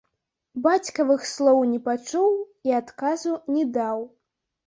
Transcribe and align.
Бацькавых 0.65 1.21
слоў 1.31 1.59
не 1.73 1.77
пачуў 1.89 2.31
і 2.69 2.73
адказу 2.81 3.35
не 3.57 3.63
даў. 3.79 3.99